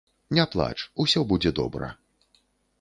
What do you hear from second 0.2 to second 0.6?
Не